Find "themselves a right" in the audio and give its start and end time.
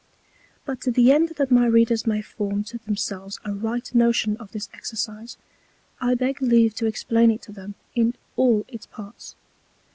2.79-3.87